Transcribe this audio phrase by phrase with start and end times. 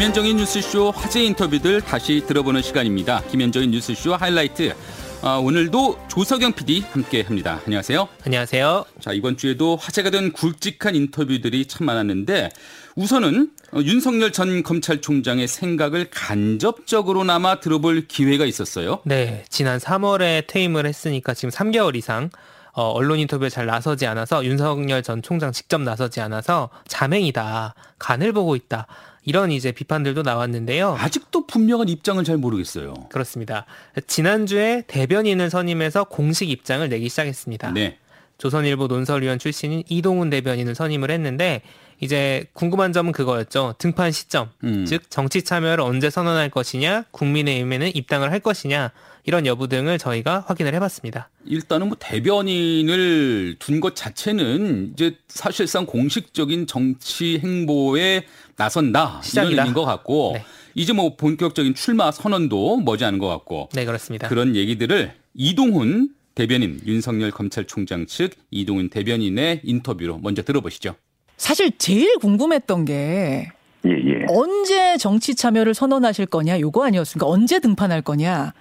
[0.00, 3.20] 김현정의 뉴스쇼 화제 인터뷰들 다시 들어보는 시간입니다.
[3.24, 4.74] 김현정의 뉴스쇼 하이라이트.
[5.20, 7.60] 아, 오늘도 조석영 PD 함께 합니다.
[7.66, 8.08] 안녕하세요.
[8.24, 8.86] 안녕하세요.
[8.98, 12.48] 자, 이번 주에도 화제가 된 굵직한 인터뷰들이 참 많았는데
[12.96, 19.00] 우선은 어, 윤석열 전 검찰총장의 생각을 간접적으로나마 들어볼 기회가 있었어요.
[19.04, 22.30] 네, 지난 3월에 퇴임을 했으니까 지금 3개월 이상
[22.72, 28.56] 어, 언론 인터뷰에 잘 나서지 않아서 윤석열 전 총장 직접 나서지 않아서 자맹이다, 간을 보고
[28.56, 28.86] 있다.
[29.24, 30.96] 이런 이제 비판들도 나왔는데요.
[30.98, 32.94] 아직도 분명한 입장을 잘 모르겠어요.
[33.10, 33.66] 그렇습니다.
[34.06, 37.72] 지난주에 대변인을 선임해서 공식 입장을 내기 시작했습니다.
[37.72, 37.98] 네.
[38.38, 41.62] 조선일보 논설위원 출신인 이동훈 대변인을 선임을 했는데
[42.00, 43.74] 이제 궁금한 점은 그거였죠.
[43.78, 44.50] 등판 시점.
[44.64, 44.84] 음.
[44.86, 48.90] 즉 정치 참여를 언제 선언할 것이냐, 국민의힘에는 입당을 할 것이냐
[49.24, 51.28] 이런 여부 등을 저희가 확인을 해봤습니다.
[51.44, 58.24] 일단은 뭐 대변인을 둔 것 자체는 이제 사실상 공식적인 정치 행보에
[58.56, 59.52] 나선다 시작이다.
[59.52, 60.44] 이런 의미인 것 같고 네.
[60.74, 64.28] 이제 뭐 본격적인 출마 선언도 머지않은 것 같고 네 그렇습니다.
[64.28, 70.94] 그런 얘기들을 이동훈 대변인 윤석열 검찰총장 측 이동훈 대변인의 인터뷰로 먼저 들어보시죠.
[71.40, 73.50] 사실 제일 궁금했던 게
[73.86, 74.26] 예, 예.
[74.28, 77.26] 언제 정치 참여를 선언하실 거냐 요거 아니었습니까?
[77.26, 78.52] 언제 등판할 거냐.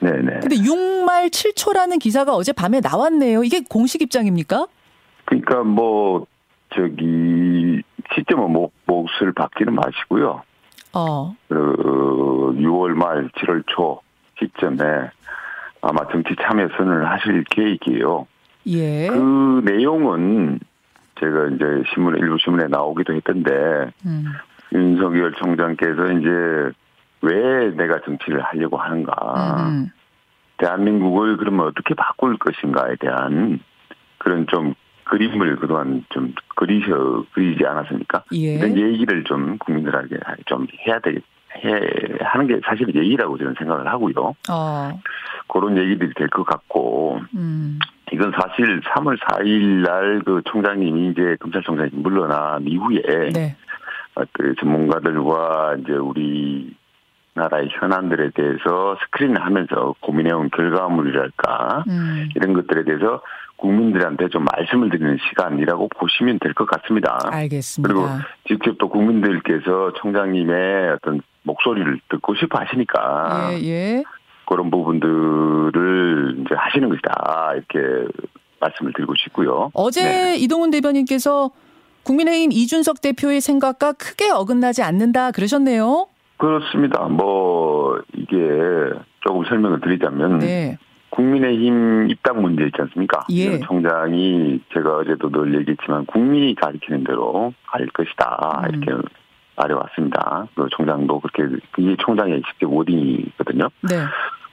[0.00, 0.40] 네네.
[0.40, 3.44] 근데 6말 7초라는 기사가 어제 밤에 나왔네요.
[3.44, 4.66] 이게 공식 입장입니까?
[5.24, 6.26] 그러니까 뭐,
[6.74, 7.80] 저기,
[8.14, 10.42] 시점은 뭐, 몫을 박지는 마시고요.
[10.94, 11.34] 어.
[11.48, 11.54] 그,
[12.58, 14.00] 6월 말, 7월 초
[14.38, 14.84] 시점에
[15.80, 18.26] 아마 정치 참여 선언을 하실 계획이에요.
[18.66, 19.06] 예.
[19.06, 20.58] 그 내용은
[21.18, 24.24] 제가 이제 신문에, 일부 신문에 나오기도 했던데, 음.
[24.72, 26.70] 윤석열 총장께서 이제
[27.22, 29.68] 왜 내가 정치를 하려고 하는가.
[29.68, 29.90] 음.
[30.58, 33.60] 대한민국을 그러면 어떻게 바꿀 것인가에 대한
[34.18, 38.24] 그런 좀 그림을 그동안 좀 그리셔 그리지 않았습니까?
[38.32, 38.54] 예.
[38.54, 41.22] 이런 얘기를 좀 국민들에게 좀 해야 되겠
[41.64, 41.70] 해
[42.20, 44.34] 하는 게 사실 예의라고 저는 생각을 하고요.
[44.50, 45.00] 어.
[45.48, 47.78] 그런 얘기들이 될 것 같고 음.
[48.12, 53.56] 이건 사실 3월 4일 날 그 총장님이 이제 검찰총장이 물러난 이후에 네.
[54.14, 56.74] 어, 그 전문가들과 이제 우리
[57.34, 62.28] 나라의 현안들에 대해서 스크린하면서 고민해온 결과물이랄까 음.
[62.34, 63.20] 이런 것들에 대해서
[63.56, 67.18] 국민들한테 좀 말씀을 드리는 시간이라고 보시면 될 것 같습니다.
[67.30, 67.92] 알겠습니다.
[67.92, 68.08] 그리고
[68.48, 74.02] 직접 또 국민들께서 총장님의 어떤 목소리를 듣고 싶어 하시니까 예, 예.
[74.46, 78.08] 그런 부분들을 이제 하시는 것이다 이렇게
[78.60, 79.70] 말씀을 드리고 싶고요.
[79.74, 80.36] 어제 네.
[80.36, 81.50] 이동훈 대변인께서
[82.04, 86.06] 국민의힘 이준석 대표의 생각과 크게 어긋나지 않는다 그러셨네요.
[86.36, 87.02] 그렇습니다.
[87.08, 88.38] 뭐 이게
[89.20, 90.78] 조금 설명을 드리자면 네.
[91.10, 93.24] 국민의힘 입당 문제 있지 않습니까?
[93.30, 93.46] 예.
[93.46, 98.74] 윤 총장이 제가 어제도 늘 얘기했지만 국민이 가리키는 대로 갈 것이다 음.
[98.74, 99.02] 이렇게
[99.56, 100.48] 말해왔습니다.
[100.54, 103.68] 그 총장도 그렇게 이게 총장의 직접 워딩이거든요.
[103.88, 103.96] 네.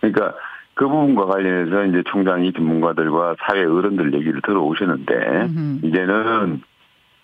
[0.03, 0.37] 그러니까
[0.73, 5.79] 그 부분과 관련해서 이제 총장이 전문가들과 사회 어른들 얘기를 들어오셨는데 음흠.
[5.87, 6.61] 이제는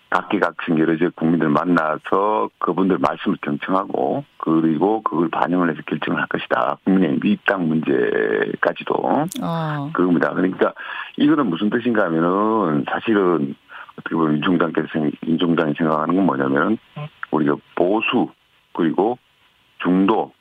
[0.08, 6.78] 각기각층 여러 지역 국민들 만나서 그분들 말씀을 경청하고 그리고 그걸 반영을 해서 결정을 할 것이다.
[6.84, 8.94] 국민의 입당 문제까지도
[9.42, 9.90] 어.
[9.92, 10.32] 그겁니다.
[10.32, 10.72] 그러니까
[11.16, 13.54] 이거는 무슨 뜻인가 하면은 사실은
[13.98, 16.78] 어떻게 보면 윤 총장께서 생- 윤 총장이 생각하는 건 뭐냐면은
[17.30, 18.30] 우리가 보수
[18.72, 19.18] 그리고
[19.82, 20.32] 중도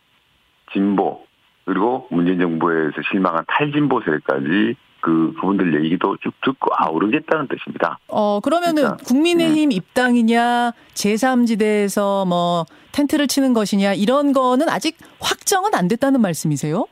[0.72, 1.29] 진보
[1.70, 8.00] 그리고 문재인 정부에서 실망한 탈진보 세력까지 그 그분들 얘기도 쭉 듣고 아우르겠다는 뜻입니다.
[8.08, 15.88] 어, 그러면은 그러니까, 국민의힘 입당이냐, 제3지대에서 뭐 텐트를 치는 것이냐, 이런 거는 아직 확정은 안
[15.88, 16.88] 됐다는 말씀이세요?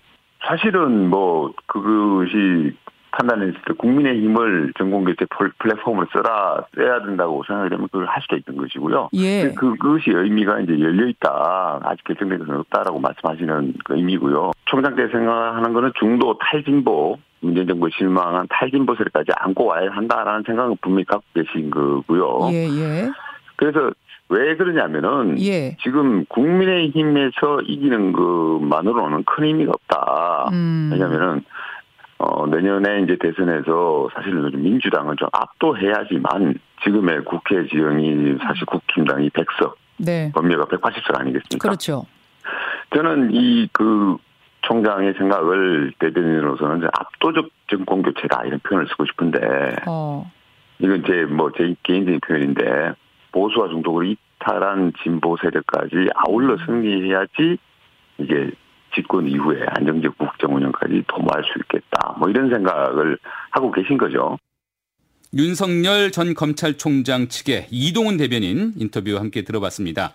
[0.48, 2.78] 사실은 뭐 그것이
[3.18, 8.62] 판단했을 때 국민의힘을 전공교체 플- 플랫폼으로 써라 써야 된다고 생각이 되면 그걸 할 수도 있는
[8.62, 9.10] 것이고요.
[9.16, 9.52] 예.
[9.56, 11.80] 그 그것이 의미가 이제 열려 있다.
[11.84, 14.52] 아직 결정된 것은 없다라고 말씀하시는 그 의미고요.
[14.66, 21.06] 총장께서 생각하는 거는 중도 탈진보 문재인 정부 실망한 탈진보 세력까지 안고 와야 한다라는 생각은 분명히
[21.06, 22.50] 갖고 계신 거고요.
[22.52, 23.10] 예, 예.
[23.56, 23.92] 그래서
[24.30, 25.76] 왜 그러냐면은 예.
[25.82, 30.50] 지금 국민의힘에서 이기는 것만으로는 큰 의미가 없다.
[30.52, 30.90] 음.
[30.92, 31.44] 왜냐면은
[32.20, 39.74] 어 내년에 이제 대선에서 사실은 요즘 민주당은 좀 압도해야지만 지금의 국회 지형이 사실 국힘당이 100석,
[39.98, 40.32] 네.
[40.34, 41.58] 범위가 180석 아니겠습니까?
[41.60, 42.06] 그렇죠.
[42.96, 44.18] 저는 이 그
[44.62, 49.40] 총장의 생각을 대변인으로서는 압도적 정권 교체다 이런 표현을 쓰고 싶은데
[49.88, 50.30] 어.
[50.80, 52.94] 이건 제 뭐 제 개인적인 표현인데
[53.32, 54.08] 보수와 중독을
[54.40, 57.58] 이탈한 진보 세력까지 아울러 승리해야지
[58.18, 58.52] 이게
[58.98, 62.16] 집권 이후에 안정적 국정 운영까지 도모할 수 있겠다.
[62.20, 63.18] 뭐 이런 생각을
[63.52, 64.38] 하고 계신 거죠.
[65.34, 70.14] 윤석열 전 검찰총장 측의 이동훈 대변인 인터뷰 함께 들어봤습니다.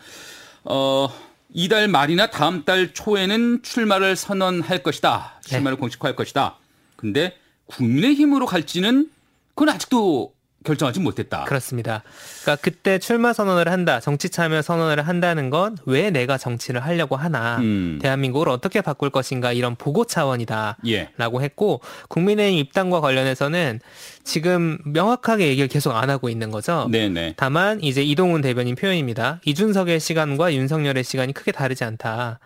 [0.64, 1.08] 어,
[1.54, 5.40] 이달 말이나 다음 달 초에는 출마를 선언할 것이다.
[5.42, 6.56] 출마를 공식화할 것이다.
[6.96, 7.36] 근데
[7.66, 9.08] 국민의힘으로 갈지는
[9.54, 10.32] 그건 아직도
[10.64, 11.44] 결정하지 못했다.
[11.44, 12.02] 그렇습니다.
[12.42, 17.58] 그러니까 그때 출마 선언을 한다, 정치 참여 선언을 한다는 건 왜 내가 정치를 하려고 하나,
[17.58, 17.98] 음.
[18.00, 20.78] 대한민국을 어떻게 바꿀 것인가 이런 보고 차원이다.
[20.86, 21.10] 예.
[21.16, 23.80] 라고 했고 국민의힘 입당과 관련해서는
[24.24, 26.88] 지금 명확하게 얘기를 계속 안 하고 있는 거죠.
[26.90, 27.34] 네네.
[27.36, 29.40] 다만 이제 이동훈 대변인 표현입니다.
[29.44, 32.38] 이준석의 시간과 윤석열의 시간이 크게 다르지 않다.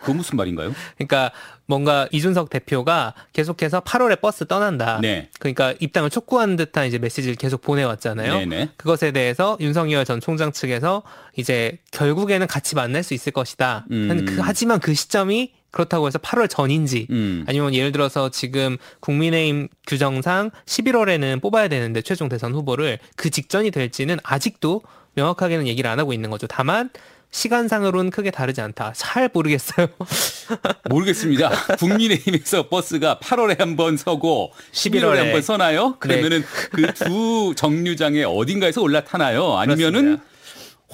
[0.00, 0.74] 그거 무슨 말인가요?
[0.96, 1.30] 그러니까
[1.70, 4.98] 뭔가 이준석 대표가 계속해서 8월에 버스 떠난다.
[5.00, 5.28] 네.
[5.38, 8.38] 그러니까 입당을 촉구하는 듯한 이제 메시지를 계속 보내왔잖아요.
[8.40, 8.70] 네네.
[8.76, 11.04] 그것에 대해서 윤석열 전 총장 측에서
[11.36, 13.86] 이제 결국에는 같이 만날 수 있을 것이다.
[13.92, 14.24] 음.
[14.26, 17.44] 그- 하지만 그 시점이 그렇다고 해서 8월 전인지 음.
[17.46, 24.18] 아니면 예를 들어서 지금 국민의힘 규정상 11월에는 뽑아야 되는데 최종 대선 후보를 그 직전이 될지는
[24.24, 24.82] 아직도
[25.14, 26.48] 명확하게는 얘기를 안 하고 있는 거죠.
[26.48, 26.90] 다만
[27.30, 28.92] 시간상으로는 크게 다르지 않다.
[28.96, 29.86] 잘 모르겠어요.
[30.90, 31.50] 모르겠습니다.
[31.78, 35.16] 국민의힘에서 버스가 8월에 한 번 서고 11월에 11월에.
[35.16, 35.96] 한 번 서나요?
[36.00, 36.42] 그러면은
[36.72, 39.56] 그두 정류장에 어딘가에서 올라타나요?
[39.56, 40.24] 아니면은 그렇습니다.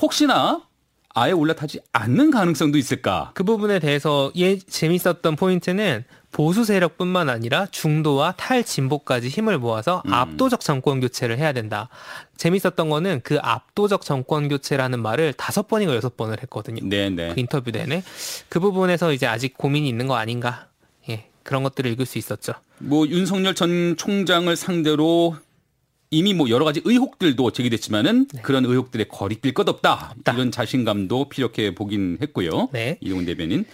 [0.00, 0.61] 혹시나
[1.15, 3.31] 아예 올라타지 않는 가능성도 있을까?
[3.35, 6.05] 그 부분에 대해서 예 재밌었던 포인트는
[6.37, 10.12] 보수 세력뿐만 아니라 중도와 탈진보까지 힘을 모아서 음.
[10.12, 11.88] 압도적 정권 교체를 해야 된다.
[12.37, 16.87] 재밌었던 거는 그 압도적 정권 교체라는 말을 다섯 번인가 여섯 번을 했거든요.
[16.87, 17.33] 네네.
[17.33, 18.03] 그 인터뷰 내내
[18.50, 20.67] 그 부분에서 이제 아직 고민이 있는 거 아닌가.
[21.09, 21.25] 예.
[21.43, 22.53] 그런 것들을 읽을 수 있었죠.
[22.81, 25.37] 뭐 윤석열 전 총장을 상대로
[26.11, 30.12] 이미 뭐 여러 가지 의혹들도 제기됐지만은 그런 의혹들에 거리낄 것 없다.
[30.19, 30.35] 없다.
[30.35, 32.69] 이런 자신감도 피력해 보긴 했고요.
[32.73, 32.99] 네.
[33.00, 33.65] 이동훈 대변인.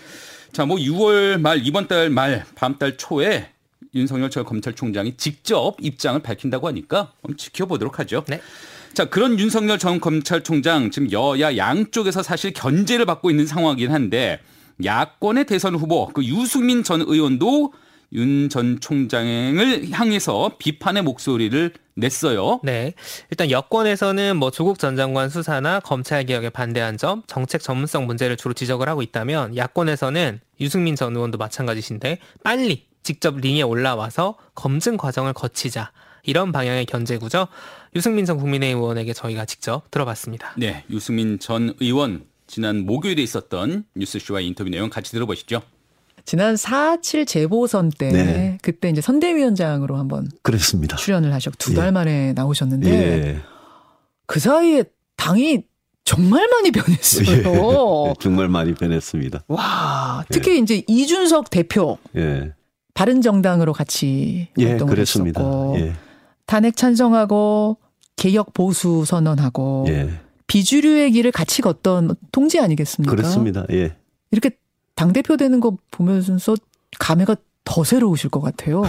[0.53, 3.49] 자, 뭐 6월 말 이번 달 말 다음 달 초에
[3.95, 8.25] 윤석열 전 검찰총장이 직접 입장을 밝힌다고 하니까 한번 지켜보도록 하죠.
[8.29, 8.41] 네.
[8.95, 14.41] 자, 그런 윤석열 전 검찰총장 지금 여야 양쪽에서 사실 견제를 받고 있는 상황이긴 한데
[14.85, 17.73] 야권의 대선 후보 그 유승민 전 의원도
[18.15, 22.61] 윤 전 총장을 향해서 비판의 목소리를 냈어요.
[22.63, 22.95] 네.
[23.31, 28.55] 일단 여권에서는 뭐 조국 전 장관 수사나 검찰 개혁에 반대한 점, 정책 전문성 문제를 주로
[28.55, 35.93] 지적을 하고 있다면 야권에서는 유승민 전 의원도 마찬가지신데 빨리 직접 링에 올라와서 검증 과정을 거치자.
[36.25, 37.49] 이런 방향의 견제구죠.
[37.97, 40.55] 유승민 전 국민의힘 의원에게 저희가 직접 들어봤습니다.
[40.57, 45.63] 네, 유승민 전 의원 지난 목요일에 있었던 뉴스쇼와의 인터뷰 내용 같이 들어보시죠.
[46.25, 48.59] 지난 4.7 재보선 때 네.
[48.63, 50.97] 그때 이제 선대위원장으로 한번 그렇습니다.
[50.97, 51.77] 출연을 하셨고 두 예.
[51.77, 53.41] 달 만에 나오셨는데 예.
[54.27, 54.85] 그 사이에
[55.17, 55.65] 당이
[56.05, 57.27] 정말 많이 변했어요.
[57.37, 58.15] 예.
[58.21, 59.45] 정말 많이 변했습니다.
[59.49, 62.53] 와, 특히 이제 이준석 대표 예.
[62.95, 64.99] 바른 정당으로 같이 예, 활동을.
[64.99, 65.93] 했었고 예.
[66.47, 67.79] 탄핵 찬성하고
[68.17, 70.11] 개혁 보수 선언하고 예.
[70.47, 73.15] 비주류의 길을 같이 걷던 통지 아니겠습니까?
[73.15, 73.65] 그렇습니다.
[73.71, 73.97] 예.
[74.31, 74.51] 이렇게
[74.95, 76.55] 당 대표 되는 거 보면서
[76.99, 78.83] 감회가 더 새로우실 것 같아요.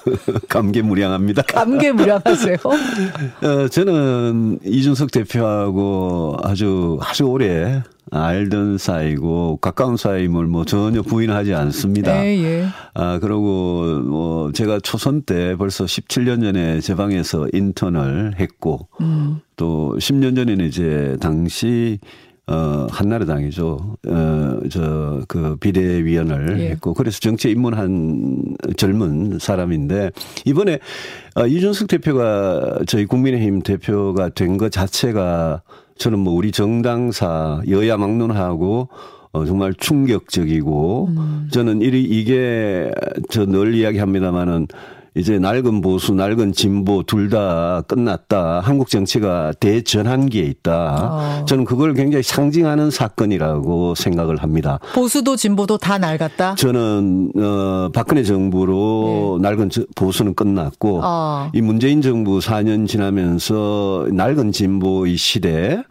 [0.48, 1.42] 감개무량합니다.
[1.42, 2.56] 감개무량하세요.
[3.42, 12.24] 어, 저는 이준석 대표하고 아주 아주 오래 알던 사이고 가까운 사이임을 뭐 전혀 부인하지 않습니다.
[12.24, 12.66] 예, 예.
[12.94, 19.40] 아, 그러고 뭐 제가 초선 때 벌써 17년 전에 제 방에서 인턴을 했고 음.
[19.56, 21.98] 또 10년 전에는 이제 당시
[22.50, 23.96] 어 한나라당이죠.
[24.08, 26.70] 어 저 그 비대위원을 예.
[26.70, 30.10] 했고 그래서 정치에 입문한 젊은 사람인데
[30.44, 30.78] 이번에
[31.36, 35.62] 어, 이준석 대표가 저희 국민의힘 대표가 된 것 자체가
[35.98, 38.88] 저는 뭐 우리 정당사 여야 막론하고
[39.32, 41.08] 어, 정말 충격적이고
[41.52, 42.90] 저는 이 이게
[43.30, 44.66] 저 늘 이야기합니다마는
[45.16, 48.58] 이제 낡은 보수, 낡은 진보 둘 다 끝났다.
[48.60, 51.40] 한국 정치가 대전환기에 있다.
[51.40, 51.44] 어.
[51.44, 54.80] 저는 그걸 굉장히 상징하는 사건이라고 생각을 합니다.
[54.94, 56.56] 보수도 진보도 다 낡았다.
[56.56, 61.50] 저는 어 박근혜 정부로 낡은 저- 보수는 끝났고 아.
[61.54, 65.82] 이 문재인 정부 4년 지나면서 낡은 진보의 시대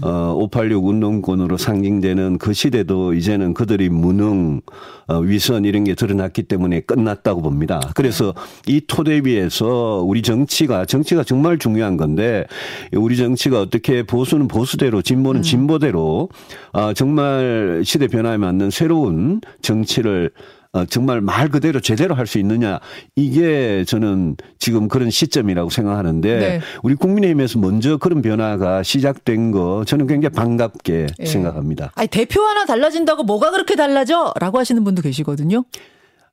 [0.00, 4.60] 어586 운동권으로 상징되는 그 시대도 이제는 그들이 무능
[5.05, 7.80] 어, 위선 이런 게 드러났기 때문에 끝났다고 봅니다.
[7.94, 8.34] 그래서
[8.66, 12.46] 이 토대 위에서 우리 정치가 정치가 정말 중요한 건데
[12.92, 16.28] 우리 정치가 어떻게 보수는 보수대로 진보는 진보대로
[16.72, 22.80] 아, 정말 시대 변화에 맞는 새로운 정치를 어, 정말 말 그대로 제대로 할 수 있느냐
[23.14, 26.60] 이게 저는 지금 그런 시점이라고 생각하는데 네.
[26.82, 31.24] 우리 국민의힘에서 먼저 그런 변화가 시작된 거 저는 굉장히 반갑게 예.
[31.24, 31.92] 생각합니다.
[31.94, 34.34] 아니 대표 하나 달라진다고 뭐가 그렇게 달라져?
[34.40, 35.64] 라고 하시는 분도 계시거든요.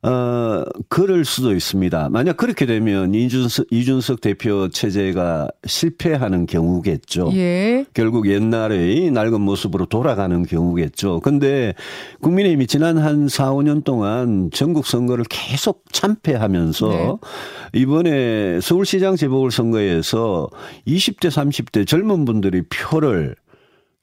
[0.04, 2.10] 어, 그럴 수도 있습니다.
[2.12, 7.32] 만약 그렇게 되면 이준석, 이준석 대표 체제가 실패하는 경우겠죠.
[7.36, 7.86] 예.
[7.94, 11.22] 결국 옛날의 낡은 모습으로 돌아가는 경우겠죠.
[11.22, 11.74] 근데
[12.22, 17.80] 국민의힘이 지난 한 4, 5년 동안 전국 선거를 계속 참패하면서 네.
[17.80, 20.50] 이번에 서울시장 재보궐선거에서
[20.86, 23.36] 20대, 30대 젊은 분들이 표를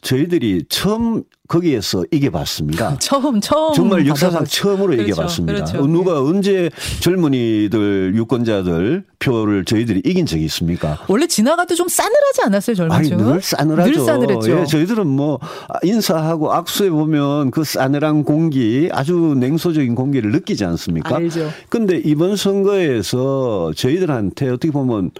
[0.02, 2.96] 저희들이 처음 거기에서 이겨봤습니다.
[3.00, 5.52] 처음 처음 정말 역사상 받아봤- 처음으로 그렇죠, 이겨봤습니다.
[5.64, 5.78] 그렇죠.
[5.82, 10.98] 어, 누가 언제 젊은이들 유권자들 표를 저희들이 이긴 적이 있습니까?
[11.08, 13.24] 원래 지나가도 좀 싸늘하지 않았어요 젊은 아니 층은?
[13.32, 13.90] 늘 싸늘하죠.
[13.92, 14.60] 늘 싸늘했죠.
[14.60, 15.38] 예, 저희들은 뭐
[15.82, 21.16] 인사하고 악수해 보면 그 싸늘한 공기, 아주 냉소적인 공기를 느끼지 않습니까?
[21.16, 21.50] 알죠.
[21.68, 25.10] 근데 이번 선거에서 저희들한테 어떻게 보면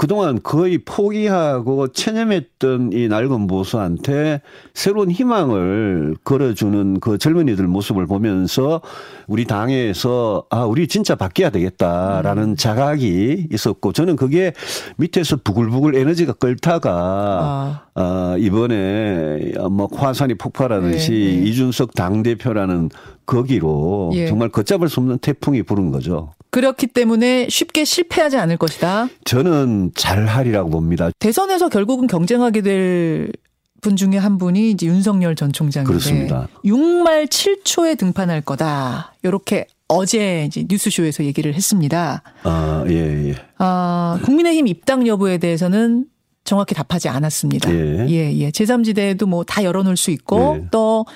[0.00, 4.40] 그동안 거의 포기하고 체념했던 이 낡은 보수한테
[4.72, 8.80] 새로운 희망을 걸어주는 그 젊은이들 모습을 보면서
[9.26, 14.54] 우리 당에서 아, 우리 진짜 바뀌어야 되겠다라는 자각이 있었고 저는 그게
[14.96, 17.82] 밑에서 부글부글 에너지가 끓다가 아.
[17.92, 21.48] 아, 이번에 뭐 화산이 폭발하듯이 네, 네.
[21.50, 22.88] 이준석 당대표라는
[23.26, 24.28] 거기로 예.
[24.28, 26.32] 정말 걷잡을 수 없는 태풍이 부른 거죠.
[26.50, 29.08] 그렇기 때문에 쉽게 실패하지 않을 것이다.
[29.24, 31.10] 저는 잘하리라고 봅니다.
[31.18, 33.32] 대선에서 결국은 경쟁하게 될
[33.80, 36.48] 분 중에 한 분이 이제 윤석열 전 총장인데 그렇습니다.
[36.64, 39.14] 6말 7초에 등판할 거다.
[39.22, 42.22] 이렇게 어제 이제 뉴스쇼에서 얘기를 했습니다.
[42.42, 43.34] 아, 예, 예.
[43.58, 46.04] 아, 국민의힘 입당 여부에 대해서는
[46.44, 47.72] 정확히 답하지 않았습니다.
[47.72, 48.06] 예.
[48.08, 48.50] 예, 예.
[48.50, 50.66] 제3지대도 뭐 다 열어놓을 수 있고 예.
[50.70, 51.06] 또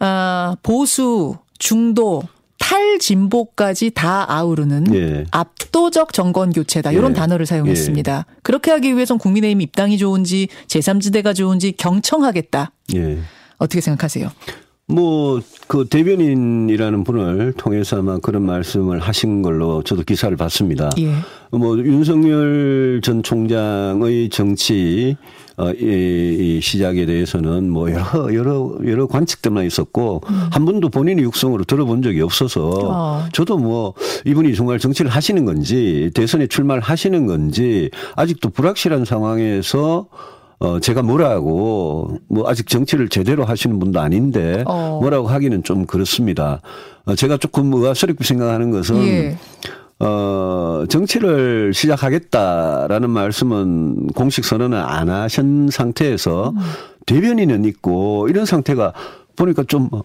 [0.00, 2.22] 아, 보수, 중도,
[2.58, 5.24] 탈진보까지 다 아우르는 예.
[5.30, 6.92] 압도적 정권 교체다.
[6.92, 7.14] 이런 예.
[7.14, 8.26] 단어를 사용했습니다.
[8.42, 12.72] 그렇게 하기 위해선 국민의힘 입당이 좋은지 제3지대가 좋은지 경청하겠다.
[12.96, 13.18] 예.
[13.58, 14.30] 어떻게 생각하세요?
[14.88, 20.90] 뭐, 그 대변인이라는 분을 통해서 아마 그런 말씀을 하신 걸로 저도 기사를 봤습니다.
[20.98, 21.12] 예.
[21.50, 25.16] 뭐, 윤석열 전 총장의 정치,
[25.56, 25.78] 어, 이,
[26.38, 32.20] 이 시작에 대해서는 뭐 여러, 여러, 여러 관측들만 있었고, 한 번도 본인의 육성으로 들어본 적이
[32.20, 33.24] 없어서, 어.
[33.32, 40.06] 저도 뭐, 이분이 정말 정치를 하시는 건지, 대선에 출마를 하시는 건지, 아직도 불확실한 상황에서
[40.58, 44.98] 어, 제가 뭐라고, 뭐, 아직 정치를 제대로 하시는 분도 아닌데, 어.
[45.00, 46.60] 뭐라고 하기는 좀 그렇습니다.
[47.04, 49.36] 어, 제가 조금 의아스럽게 생각하는 것은, 예.
[49.98, 56.52] 어, 정치를 시작하겠다라는 말씀은 공식 선언을 안 하신 상태에서
[57.06, 58.92] 대변인은 있고 이런 상태가
[59.36, 60.02] 보니까 좀 어,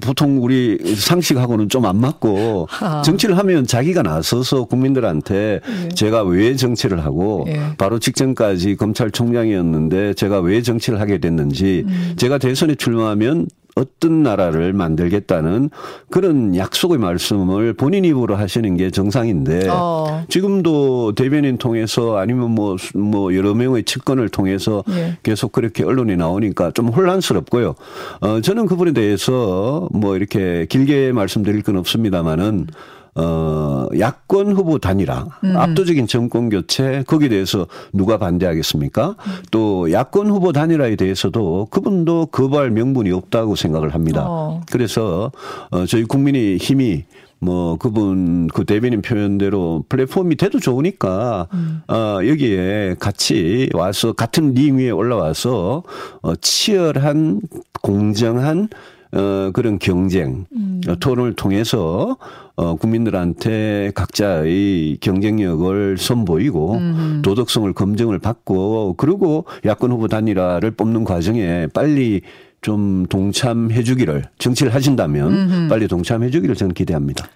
[0.00, 3.02] 보통 우리 상식하고는 좀 안 맞고 아.
[3.02, 5.60] 정치를 하면 자기가 나서서 국민들한테
[5.94, 7.58] 제가 왜 정치를 하고 예.
[7.78, 12.12] 바로 직전까지 검찰총장이었는데 제가 왜 정치를 하게 됐는지 음.
[12.16, 13.46] 제가 대선에 출마하면
[13.76, 15.70] 어떤 나라를 만들겠다는
[16.10, 20.24] 그런 약속의 말씀을 본인 입으로 하시는 게 정상인데 어.
[20.28, 25.18] 지금도 대변인 통해서 아니면 뭐, 뭐 여러 명의 측근을 통해서 예.
[25.22, 27.74] 계속 그렇게 언론에 나오니까 좀 혼란스럽고요.
[28.20, 32.66] 어, 저는 그분에 대해서 뭐 이렇게 길게 말씀드릴 건 없습니다만은
[33.14, 35.26] 어, 야권 후보 단일화,
[35.56, 39.16] 압도적인 정권 교체, 거기에 대해서 누가 반대하겠습니까?
[39.50, 44.24] 또 야권 후보 단일화에 대해서도 그분도 거부할 명분이 없다고 생각을 합니다.
[44.26, 44.60] 어.
[44.70, 45.32] 그래서
[45.70, 47.04] 어, 저희 국민의 힘이
[47.40, 51.48] 뭐 그분 그 대변인 표현대로 플랫폼이 돼도 좋으니까
[51.88, 55.82] 어 여기에 같이 와서 같은 링 위에 올라와서
[56.20, 57.40] 어 치열한
[57.80, 58.68] 공정한
[59.12, 60.46] 어 그런 경쟁
[60.86, 62.16] 어, 토론을 통해서
[62.54, 66.80] 어 국민들한테 각자의 경쟁력을 선보이고
[67.22, 72.20] 도덕성을 검증을 받고 그리고 야권 후보 단일화를 뽑는 과정에 빨리
[72.62, 77.28] 좀 동참해 주기를 정치를 하신다면 빨리 동참해 주기를 저는 기대합니다.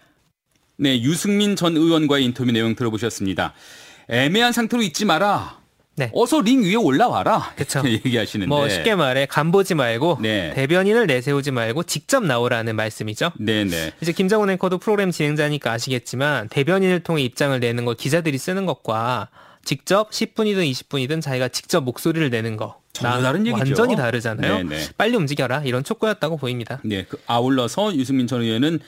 [0.76, 3.54] 네, 유승민 전 의원과의 인터뷰 내용 들어보셨습니다.
[4.09, 5.63] 애매한 상태로 있지 마라.
[5.97, 6.11] 네.
[6.13, 7.53] 어서 링 위에 올라와라.
[7.57, 8.49] 이렇게 얘기하시는데.
[8.49, 10.53] 뭐 쉽게 말해 간 보지 말고 네.
[10.55, 13.31] 대변인을 내세우지 말고 직접 나오라는 말씀이죠.
[13.39, 13.93] 네, 네.
[14.01, 19.29] 이제 김정은 앵커도 프로그램 진행자니까 아시겠지만 대변인을 통해 입장을 내는 걸 기자들이 쓰는 것과
[19.65, 23.59] 직접 10분이든 20분이든 자기가 직접 목소리를 내는 거 전혀 나- 다른 얘기죠.
[23.65, 24.63] 완전히 다르잖아요.
[24.65, 24.85] 네, 네.
[24.99, 26.81] 빨리 움직여라 이런 촉구였다고 보입니다.
[26.85, 28.81] 네, 그 아울러서 유승민 전 의원은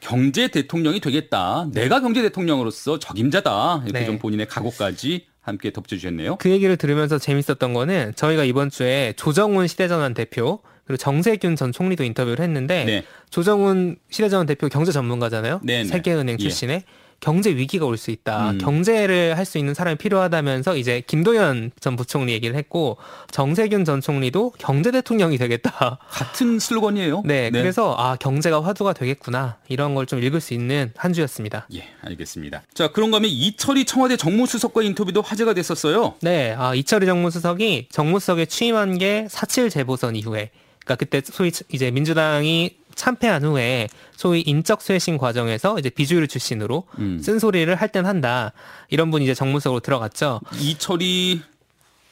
[0.00, 1.66] 경제 대통령이 되겠다.
[1.72, 3.82] 내가 경제 대통령으로서 적임자다.
[3.84, 4.06] 이렇게 네.
[4.06, 6.36] 좀 본인의 각오까지 함께 덧붙여주셨네요.
[6.36, 12.02] 그 얘기를 들으면서 재밌었던 거는 저희가 이번 주에 조정훈 시대전환 대표 그리고 정세균 전 총리도
[12.02, 13.04] 인터뷰를 했는데 네.
[13.30, 15.60] 조정훈 시대전환 대표 경제 전문가잖아요.
[15.62, 15.84] 네, 네.
[15.84, 16.42] 세계은행 예.
[16.42, 16.84] 출신의
[17.24, 18.50] 경제 위기가 올 수 있다.
[18.50, 18.58] 음.
[18.58, 22.98] 경제를 할 수 있는 사람이 필요하다면서 이제 김도연 전 부총리 얘기를 했고
[23.30, 25.98] 정세균 전 총리도 경제 대통령이 되겠다.
[26.10, 27.22] 같은 슬로건이에요.
[27.24, 31.66] 네, 그래서 아 경제가 화두가 되겠구나 이런 걸 좀 읽을 수 있는 한 주였습니다.
[31.74, 32.62] 예, 알겠습니다.
[32.74, 36.14] 자, 그런가 하면 이철이 청와대 정무수석과 인터뷰도 화제가 됐었어요.
[36.20, 40.50] 네, 아 이철희 정무수석이 정무수석에 취임한 게4.7 재보선 이후에,
[40.84, 42.76] 그러니까 그때 소위 이제 민주당이
[43.08, 47.18] 참패한 후에 소위 인적 쇄신 과정에서 이제 비주류 출신으로 음.
[47.22, 48.52] 쓴소리를 할 땐 한다
[48.88, 50.40] 이런 분이 이제 정무수석으로 들어갔죠.
[50.58, 51.42] 이철이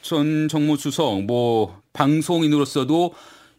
[0.03, 3.15] 전 정무수석 뭐 방송인으로서도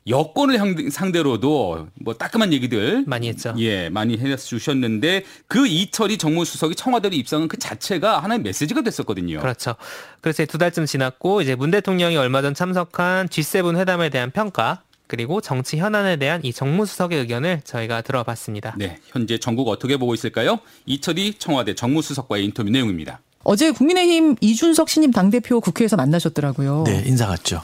[0.06, 3.54] 여권을 향- 상대로도 뭐 따끔한 얘기들 많이 했죠.
[3.58, 9.40] 예, 많이 해 주셨는데 그 이철이 정무수석이 청와대로 입성한 그 자체가 하나의 메시지가 됐었거든요.
[9.40, 9.74] 그렇죠.
[10.20, 15.40] 그래서 두 달쯤 지났고 이제 문 대통령이 얼마 전 참석한 G7 회담에 대한 평가 그리고
[15.40, 18.74] 정치 현안에 대한 이 정무수석의 의견을 저희가 들어봤습니다.
[18.78, 20.58] 네, 현재 전국 어떻게 보고 있을까요?
[20.86, 23.20] 이철이 청와대 정무수석과의 인터뷰 내용입니다.
[23.44, 26.84] 어제 국민의힘 이준석 신임 당대표 국회에서 만나셨더라고요.
[26.86, 27.60] 네, 인사 갔죠.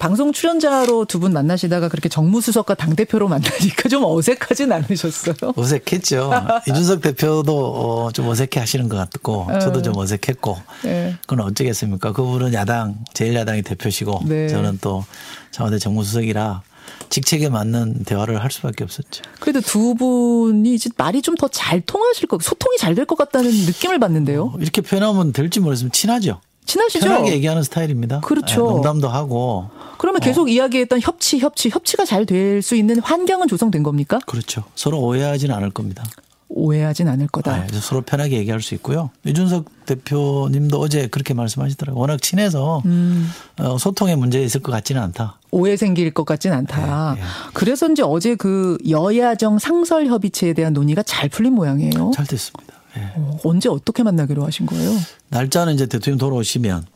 [0.00, 5.34] 방송 출연자로 두 분 만나시다가 그렇게 정무수석과 당대표로 만나니까 좀 어색하진 않으셨어요?
[5.54, 6.32] 어색했죠.
[6.66, 11.16] 이준석 대표도 어, 좀 어색해 하시는 것 같고, 저도 좀 어색했고, 네.
[11.26, 12.12] 그건 어쩌겠습니까?
[12.12, 14.48] 그분은 야당, 제1야당의 대표시고, 네.
[14.48, 15.04] 저는 또
[15.50, 16.62] 청와대 정무수석이라
[17.08, 19.22] 직책에 맞는 대화를 할 수밖에 없었죠.
[19.40, 23.50] 그래도 두 분이 이제 말이 좀 더 잘 통하실 것, 소통이 잘 될 것 같다는
[23.50, 24.54] 느낌을 받는데요.
[24.60, 26.40] 이렇게 표현하면 될지 모르겠으면 친하죠.
[26.66, 27.04] 친하시죠?
[27.06, 28.20] 편하게 얘기하는 스타일입니다.
[28.20, 28.54] 그렇죠.
[28.54, 29.68] 예, 농담도 하고,
[29.98, 34.20] 그러면 계속 이야기했던 협치, 협치, 협치가 잘 될 수 있는 환경은 조성된 겁니까?
[34.26, 34.62] 그렇죠.
[34.76, 36.04] 서로 오해하지는 않을 겁니다.
[36.50, 37.54] 오해하진 않을 거다.
[37.54, 39.10] 아, 서로 편하게 얘기할 수 있고요.
[39.24, 42.00] 이준석 대표님도 어제 그렇게 말씀하시더라고요.
[42.00, 43.28] 워낙 친해서 음.
[43.58, 45.38] 어, 소통에 문제 있을 것 같지는 않다.
[45.52, 47.14] 오해 생길 것 같진 않다.
[47.14, 47.26] 네, 네.
[47.54, 52.10] 그래서 이제 어제 그 여야정 상설 협의체에 대한 논의가 잘 풀린 모양이에요.
[52.14, 52.74] 잘 됐습니다.
[52.96, 53.12] 예.
[53.14, 54.90] 어, 언제 어떻게 만나기로 하신 거예요?
[55.28, 56.86] 날짜는 이제 대통령 돌아오시면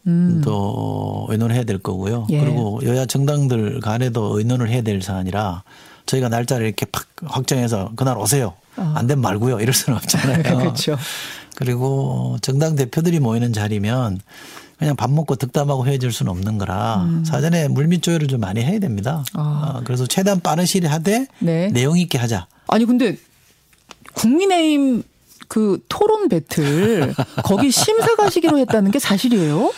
[0.43, 2.27] 또 의논을 해야 될 거고요.
[2.29, 2.35] 음.
[2.35, 2.41] 예.
[2.41, 5.63] 그리고 여야 정당들 간에도 의논을 해야 될 사안이라
[6.07, 8.55] 저희가 날짜를 이렇게 팍 확정해서 그날 오세요.
[8.77, 9.61] 안 되면 말고요.
[9.61, 10.43] 이럴 수는 없잖아요.
[10.59, 10.99] 그렇죠.
[11.57, 14.21] 그리고 정당 대표들이 모이는 자리면
[14.79, 19.25] 그냥 밥 먹고 득담하고 헤어질 수는 없는 거라 사전에 물밑 조율을 좀 많이 해야 됩니다.
[19.37, 19.41] 음.
[19.41, 19.75] 아.
[19.77, 21.69] 어, 그래서 최대한 빠른 시일에 하되 네.
[21.69, 22.47] 내용 있게 하자.
[22.67, 23.17] 아니 근데
[24.15, 25.05] 국민의힘
[25.47, 29.73] 그 토론 배틀 거기 심사 가시기로 했다는 게 사실이에요?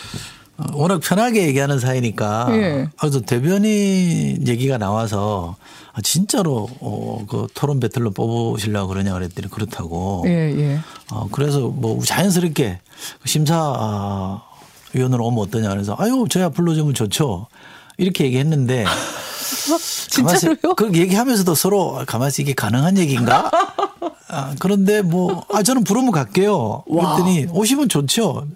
[0.58, 2.48] 어, 워낙 편하게 얘기하는 사이니까.
[2.50, 2.88] 예.
[2.98, 5.56] 그래서 대변인 얘기가 나와서
[5.92, 10.24] 아, 진짜로 어, 그 토론 배틀로 뽑으시려고 그러냐 그랬더니 그렇다고.
[10.26, 10.78] 예, 예.
[11.10, 12.80] 어, 그래서 뭐 자연스럽게
[13.24, 14.42] 심사 아,
[14.92, 17.46] 위원으로 오면 어떠냐 그래서 아유 저야 불러주면 좋죠.
[17.98, 18.84] 이렇게 얘기했는데
[20.10, 20.74] 진짜로요?
[20.76, 23.50] 그 얘기하면서도 서로 가만히 이게 가능한 얘기인가?
[24.28, 26.82] 아, 그런데 뭐, 아, 저는 부르면 갈게요.
[26.86, 28.46] 그랬더니 오시면 좋죠.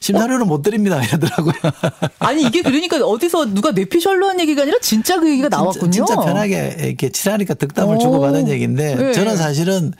[0.00, 1.02] 심사료는 못 드립니다.
[1.02, 1.54] 이러더라고요.
[2.20, 5.90] 아니 이게 그러니까 어디서 누가 뇌피셜로 한 얘기가 아니라 진짜 그 얘기가 나왔군요.
[5.90, 7.98] 진짜, 진짜 편하게 이렇게 친하니까 득담을 오.
[7.98, 9.12] 주고받은 얘기인데 네.
[9.12, 9.92] 저는 사실은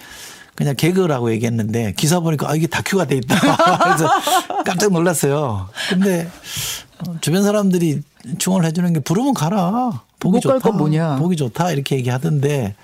[0.54, 3.37] 그냥 개그라고 얘기했는데 기사 보니까 아 이게 다큐가 돼 있다.
[3.84, 4.11] 그래서
[4.64, 5.68] 깜짝 놀랐어요.
[5.88, 6.28] 근데
[7.06, 8.02] 어, 주변 사람들이
[8.38, 10.02] 충원을 해주는 게 부르면 가라.
[10.18, 10.58] 보기 좋다.
[10.58, 11.16] 건 뭐냐.
[11.16, 12.74] 보기 좋다 이렇게 얘기하던데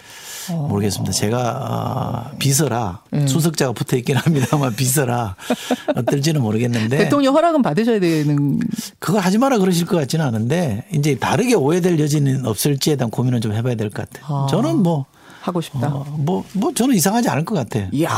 [0.52, 1.12] 모르겠습니다.
[1.12, 3.26] 제가 아, 비서라 네.
[3.26, 5.36] 수석자가 붙어 있긴 합니다만 비서라
[5.96, 8.60] 어떨지는 모르겠는데 대통령 허락은 받으셔야 되는
[8.98, 13.52] 그걸 하지 마라 그러실 것 같지는 않은데 이제 다르게 오해될 여지는 없을지에 대한 고민은 좀
[13.52, 14.24] 해봐야 될 것 같아요.
[14.44, 14.46] 아.
[14.50, 15.06] 저는 뭐,
[15.44, 15.88] 하고 싶다.
[15.88, 17.86] 어, 뭐, 뭐 저는 이상하지 않을 것 같아요.
[17.92, 18.08] 이야,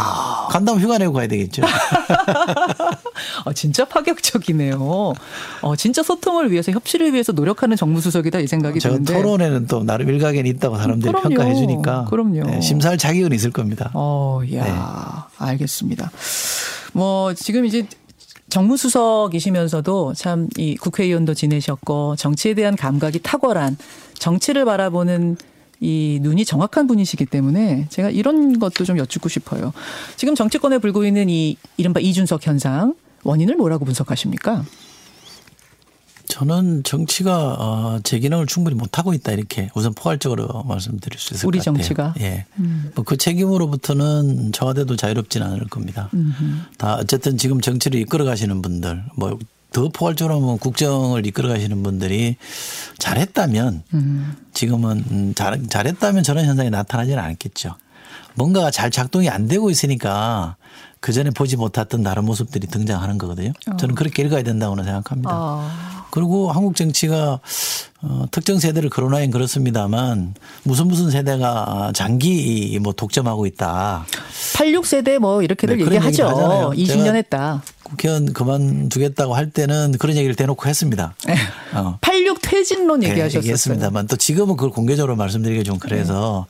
[0.48, 1.62] 간다면 휴가 내고 가야 되겠죠.
[3.44, 5.12] 아, 진짜 파격적이네요.
[5.62, 9.14] 어, 진짜 소통을 위해서 협치를 위해서 노력하는 정무수석이다 이 생각이 제가 드는데.
[9.14, 11.28] 토론에는 또 나름 일각에는 있다고 사람들이 그럼요.
[11.28, 12.44] 평가해 주니까 그럼요.
[12.44, 13.90] 네, 심사할 자격은 있을 겁니다.
[13.94, 16.12] 어, 야, 알겠습니다.
[16.92, 17.86] 뭐 지금 이제
[18.50, 23.76] 정무수석이시면서도 참 이 국회의원도 지내셨고 정치에 대한 감각이 탁월한
[24.18, 25.36] 정치를 바라보는
[25.80, 29.72] 이 눈이 정확한 분이시기 때문에 제가 이런 것도 좀 여쭙고 싶어요.
[30.16, 34.64] 지금 정치권에 불고 있는 이 이른바 이준석 현상 원인을 뭐라고 분석하십니까?
[36.28, 41.46] 저는 정치가 어, 제 기능을 충분히 못 하고 있다 이렇게 우선 포괄적으로 말씀드릴 수 있을
[41.46, 41.76] 우리 것 같아요.
[41.76, 42.14] 정치가?
[42.20, 42.46] 예.
[42.94, 46.10] 뭐그 책임으로부터는 청와대도 자유롭지는 않을 겁니다.
[46.78, 49.38] 다 어쨌든 지금 정치를 이끌어 가시는 분들 뭐
[49.72, 52.36] 더 포괄적으로 하면 국정을 이끌어 가시는 분들이
[52.98, 53.82] 잘했다면
[54.52, 57.76] 지금은 음, 잘, 잘했다면 저런 현상이 나타나지는 않겠죠.
[58.36, 60.56] 뭔가가 잘 작동이 안 되고 있으니까
[61.00, 63.52] 그 전에 보지 못했던 다른 모습들이 등장하는 거거든요.
[63.78, 65.30] 저는 그렇게 읽어야 된다고는 생각합니다.
[65.32, 67.40] 아, 그리고 한국 정치가
[68.02, 74.06] 어, 특정 세대를 거론하긴 그렇습니다만 무슨 무슨 세대가 장기 뭐 독점하고 있다.
[74.54, 76.08] 86세대 뭐 이렇게들 네, 얘기하죠.
[76.08, 76.70] 얘기를 하잖아요.
[76.70, 77.62] 20년 제가 했다.
[77.82, 81.14] 국회의원 그만두겠다고 할 때는 그런 얘기를 대놓고 했습니다.
[81.74, 81.98] 어.
[82.00, 83.40] 86 퇴진론 네, 얘기하셨었어요.
[83.40, 86.46] 얘기했습니다만 또 지금은 그걸 공개적으로 말씀드리기 좀 그래서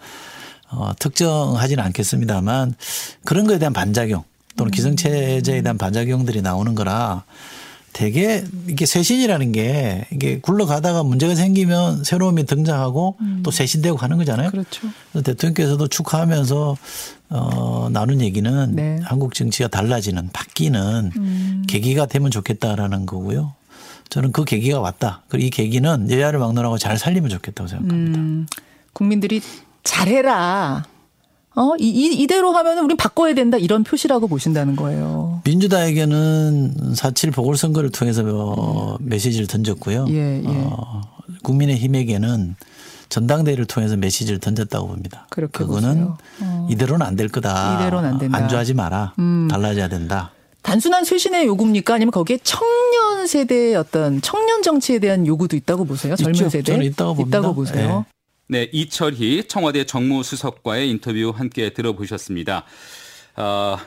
[0.71, 2.75] 어, 특정하지는 않겠습니다만
[3.25, 4.25] 그런 거에 대한 반작용
[4.57, 7.25] 또는 기성체제에 대한 반작용들이 나오는 거라
[7.93, 14.51] 되게 이게 쇄신이라는 게 이게 굴러가다가 문제가 생기면 새로움이 등장하고 또 쇄신되고 가는 거잖아요.
[14.51, 14.89] 그렇죠.
[15.15, 16.77] 대통령께서도 축하하면서
[17.31, 18.99] 어, 나눈 얘기는 네.
[19.03, 23.55] 한국 정치가 달라지는 바뀌는 계기가 되면 좋겠다라는 거고요.
[24.11, 25.23] 저는 그 계기가 왔다.
[25.29, 28.19] 그리고 이 계기는 여야를 막론하고 잘 살리면 좋겠다고 생각합니다.
[28.19, 28.47] 음,
[28.93, 29.41] 국민들이
[29.87, 30.85] 잘해라.
[31.59, 33.57] 어, 이, 이, 이대로 하면 우린 바꿔야 된다.
[33.57, 35.41] 이런 표시라고 보신다는 거예요.
[35.45, 40.07] 민주당에게는 4.7 보궐선거를 통해서 어, 메시지를 던졌고요.
[40.11, 40.45] 예, 예.
[40.47, 41.01] 어,
[41.43, 42.57] 국민의힘에게는
[43.09, 45.27] 전당대회를 통해서 메시지를 던졌다고 봅니다.
[45.31, 46.09] 그렇게 그거는.
[46.43, 46.69] 어.
[46.71, 47.77] 이대로는 안 될 거다.
[47.81, 48.37] 이대로는 안 된다.
[48.39, 48.43] 음.
[48.43, 49.15] 안주하지 마라.
[49.49, 50.33] 달라져야 된다.
[50.61, 51.95] 단순한 쇄신의 요구입니까?
[51.95, 56.17] 아니면 거기에 청년 세대의 어떤 청년 정치에 대한 요구도 있다고 보세요?
[56.17, 56.51] 젊은 있죠.
[56.51, 56.73] 세대?
[56.73, 57.41] 저는 있다고 봅니다.
[57.53, 58.05] 보세요.
[58.05, 58.16] 네,
[58.51, 62.65] 이철희 청와대 정무수석과의 인터뷰 함께 들어보셨습니다.
[63.35, 63.87] 아,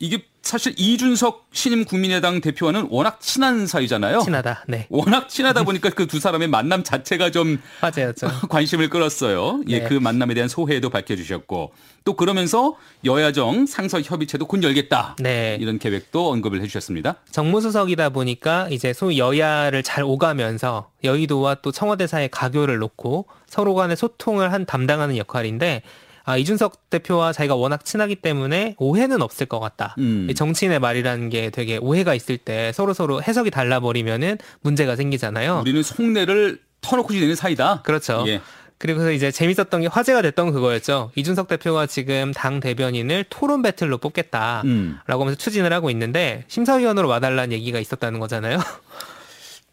[0.00, 4.20] 이게 사실 이준석 신임 국민의당 대표와는 워낙 친한 사이잖아요.
[4.20, 4.64] 친하다.
[4.68, 4.86] 네.
[4.88, 8.28] 워낙 친하다 보니까 그 두 사람의 만남 자체가 좀 화제였죠.
[8.48, 9.60] 관심을 끌었어요.
[9.68, 9.88] 예, 네.
[9.88, 11.72] 그 만남에 대한 소회도 밝혀주셨고
[12.04, 15.16] 또 그러면서 여야정 상설 협의체도 곧 열겠다.
[15.18, 15.58] 네.
[15.60, 17.16] 이런 계획도 언급을 해주셨습니다.
[17.32, 23.96] 정무수석이다 보니까 이제 소위 여야를 잘 오가면서 여의도와 또 청와대 사이에 가교를 놓고 서로 간의
[23.96, 25.82] 소통을 한 담당하는 역할인데
[26.28, 29.94] 아, 이준석 대표와 자기가 워낙 친하기 때문에 오해는 없을 것 같다.
[29.96, 30.26] 음.
[30.28, 35.60] 이 정치인의 말이라는 게 되게 오해가 있을 때 서로 서로 해석이 달라 버리면은 문제가 생기잖아요.
[35.62, 37.80] 우리는 속내를 터놓고 지내는 사이다.
[37.80, 38.24] 그렇죠.
[38.26, 38.42] 예.
[38.76, 41.12] 그리고 이제 재밌었던 게 화제가 됐던 그거였죠.
[41.14, 44.60] 이준석 대표가 지금 당 대변인을 토론 배틀로 뽑겠다.
[44.66, 44.98] 음.
[45.06, 48.58] 라고 하면서 추진을 하고 있는데 심사위원으로 와달라는 얘기가 있었다는 거잖아요.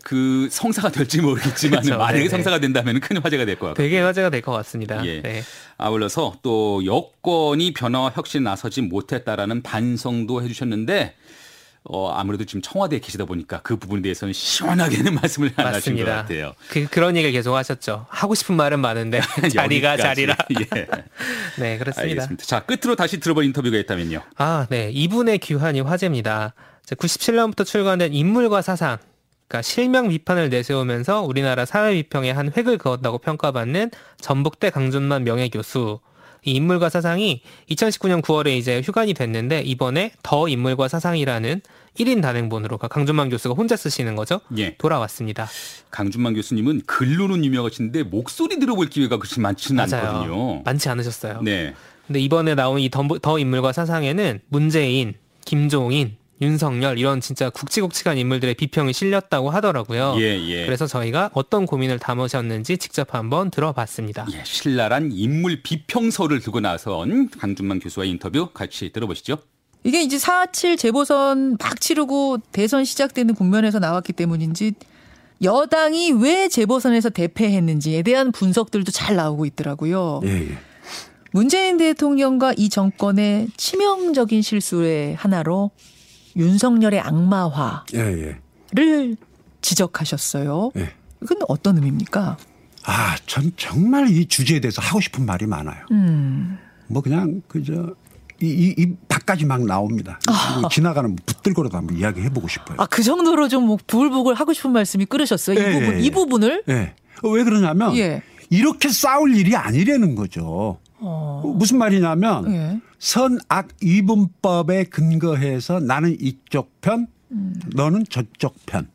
[0.07, 1.97] 그 성사가 될지 모르겠지만 그렇죠.
[1.97, 2.29] 만약에 네네.
[2.29, 3.83] 성사가 된다면 큰 화제가 될 것 같아요.
[3.83, 5.03] 되게 화제가 될 것 같습니다.
[5.03, 5.19] 예.
[5.23, 5.41] 네.
[5.79, 11.15] 아울러서 또 여권이 변화와 혁신 나서지 못했다라는 반성도 해주셨는데
[11.85, 16.15] 어, 아무래도 지금 청와대에 계시다 보니까 그 부분에 대해서는 시원하게는 말씀을 안 하신 것 맞습니다.
[16.15, 16.53] 같아요.
[16.69, 18.05] 그, 그런 얘기를 계속 하셨죠.
[18.09, 19.21] 하고 싶은 말은 많은데
[19.53, 19.97] 자리가.
[19.97, 20.35] 자리라.
[20.59, 20.85] 예.
[21.57, 22.01] 네, 그렇습니다.
[22.01, 22.45] 알겠습니다.
[22.45, 24.21] 자, 끝으로 다시 들어볼 인터뷰가 있다면요.
[24.37, 24.91] 아, 네.
[24.93, 26.53] 이분의 규환이 화제입니다.
[26.87, 28.97] 97년부터 출간된 인물과 사상.
[29.47, 35.99] 그러니까 실명 비판을 내세우면서 우리나라 사회 비평에 한 획을 그었다고 평가받는 전북대 강준만 명예 교수.
[36.47, 41.61] 이 인물과 사상이 2019년 9월에 이제 휴관이 됐는데 이번에 더 인물과 사상이라는
[41.97, 44.41] 1인 단행본으로 그러니까 강준만 교수가 혼자 쓰시는 거죠.
[44.57, 44.75] 예.
[44.77, 45.47] 돌아왔습니다.
[45.89, 50.07] 강준만 교수님은 글로는 유명하신데 목소리 들어볼 기회가 그렇게 많지는 맞아요.
[50.07, 50.61] 않거든요.
[50.63, 51.41] 많지 않으셨어요.
[51.41, 51.73] 네.
[52.05, 58.55] 근데 이번에 나온 이 더, 더 인물과 사상에는 문재인, 김종인, 윤석열 이런 진짜 굵직굵직한 인물들의
[58.55, 60.15] 비평이 실렸다고 하더라고요.
[60.17, 60.65] 예, 예.
[60.65, 64.27] 그래서 저희가 어떤 고민을 담으셨는지 직접 한번 들어봤습니다.
[64.33, 69.37] 예, 신랄한 인물 비평서를 들고 나선 강준만 교수와의 인터뷰 같이 들어보시죠.
[69.83, 74.73] 이게 이제 4.7 재보선 막 치르고 대선 시작되는 국면에서 나왔기 때문인지
[75.43, 80.21] 여당이 왜 재보선에서 대패했는지에 대한 분석들도 잘 나오고 있더라고요.
[80.25, 80.57] 예, 예.
[81.31, 85.71] 문재인 대통령과 이 정권의 치명적인 실수의 하나로
[86.35, 89.15] 윤석열의 악마화를 예, 예.
[89.61, 90.71] 지적하셨어요.
[90.77, 90.91] 예.
[91.23, 92.37] 이건 어떤 의미입니까?
[92.85, 95.85] 아, 전 정말 이 주제에 대해서 하고 싶은 말이 많아요.
[95.91, 96.57] 음.
[96.87, 97.93] 뭐 그냥 그저
[98.41, 100.19] 이, 이, 이 밖까지 막 나옵니다.
[100.53, 102.77] 그리고 지나가는 붙들고라도 한번 이야기 해 보고 싶어요.
[102.79, 105.57] 아, 그 정도로 좀 뭐 부글부글 하고 싶은 말씀이 끓으셨어요.
[105.57, 106.09] 이 예, 부분, 예, 이 예.
[106.11, 106.63] 부분을?
[106.69, 106.93] 예.
[107.23, 108.21] 왜 그러냐면 예.
[108.51, 110.77] 이렇게 싸울 일이 아니라는 거죠.
[110.99, 111.41] 어.
[111.57, 112.79] 무슨 말이냐면 예.
[112.99, 117.59] 선악 이분법에 근거해서 나는 이쪽 편, 음.
[117.73, 118.89] 너는 저쪽 편.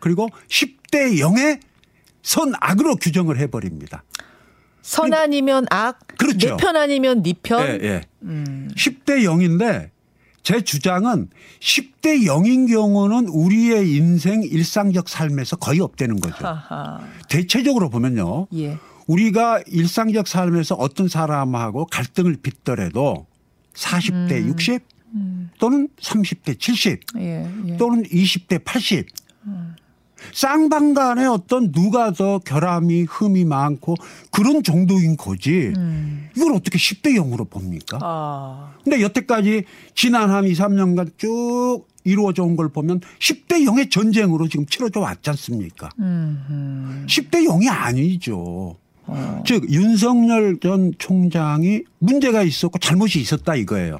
[0.00, 1.60] 그리고 10대 0의
[2.22, 4.04] 선악으로 규정을 해버립니다.
[4.82, 6.50] 선 아니면 악, 그렇죠.
[6.50, 7.66] 내편 아니면 네 편.
[7.66, 8.00] 예, 예.
[8.22, 9.90] 10대 0인데
[10.42, 16.44] 제 주장은 10대 0인 경우는 우리의 인생 일상적 삶에서 거의 없다는 거죠.
[16.44, 17.00] 하하.
[17.28, 18.48] 대체적으로 보면요.
[18.54, 18.76] 예.
[19.06, 23.26] 우리가 일상적 삶에서 어떤 사람하고 갈등을 빚더라도
[23.74, 24.82] 40대 60
[25.58, 27.76] 또는 30대 70 예, 예.
[27.76, 29.06] 또는 20대 80
[30.32, 33.96] 쌍방 간에 어떤 누가 더 결함이 흠이 많고
[34.30, 35.72] 그런 정도인 거지.
[36.36, 37.98] 이걸 어떻게 10대 0으로 봅니까?
[38.00, 38.72] 아.
[38.84, 39.64] 근데 여태까지
[39.96, 45.28] 지난 한 2, 3년간 쭉 이루어져 온 걸 보면 10대 0의 전쟁으로 지금 치러져 왔지
[45.30, 45.88] 않습니까?
[47.08, 48.76] 10대 0이 아니죠.
[49.46, 53.98] 즉 윤석열 전 총장이 문제가 있었고 잘못이 있었다 이거예요.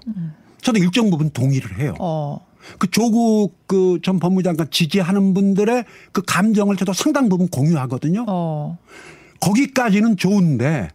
[0.62, 1.94] 저도 일정 부분 동의를 해요.
[1.98, 2.38] 어.
[2.78, 8.24] 그 조국 그 전 법무장관 지지하는 분들의 그 감정을 저도 상당 부분 공유하거든요.
[8.28, 8.78] 어.
[9.40, 10.88] 거기까지는 좋은데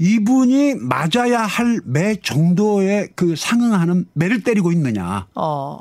[0.00, 5.26] 이분이 맞아야 할 매 정도의 그 상응하는 매를 때리고 있느냐.
[5.34, 5.80] 어.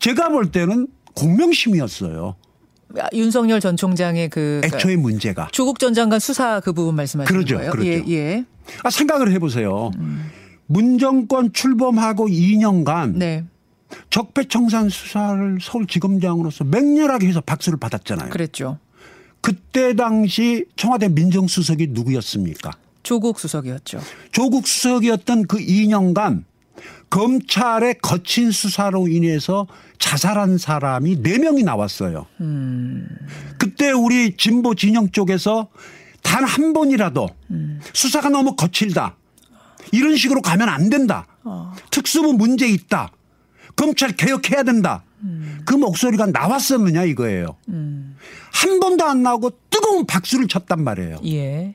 [0.00, 2.34] 제가 볼 때는 공명심이었어요.
[2.98, 5.48] 아, 윤석열 전 총장의 그 애초에 문제가.
[5.52, 7.70] 조국 전 장관 수사 그 부분 말씀하시는 그러죠, 거예요?
[7.72, 7.90] 그러죠.
[7.90, 8.44] 예, 예.
[8.82, 9.90] 아, 생각을 해보세요.
[10.66, 13.44] 문정권 출범하고 2년간 네.
[14.10, 18.30] 적폐청산 수사를 서울지검장으로서 맹렬하게 해서 박수를 받았잖아요.
[18.30, 18.78] 그랬죠.
[19.40, 22.72] 그때 당시 청와대 민정수석이 누구였습니까?
[23.02, 24.00] 조국 수석이었죠.
[24.32, 26.44] 조국 수석이었던 그 2년간
[27.10, 29.66] 검찰의 거친 수사로 인해서
[29.98, 32.26] 자살한 사람이 4명이 나왔어요.
[33.58, 35.68] 그때 우리 진보 진영 쪽에서
[36.22, 37.28] 단 한 번이라도
[37.92, 39.16] 수사가 너무 거칠다.
[39.92, 41.26] 이런 식으로 가면 안 된다.
[41.90, 43.12] 특수부 문제 있다.
[43.76, 45.04] 검찰 개혁해야 된다.
[45.64, 47.56] 그 목소리가 나왔었느냐 이거예요.
[48.52, 51.20] 한 번도 안 나오고 뜨거운 박수를 쳤단 말이에요.
[51.26, 51.74] 예.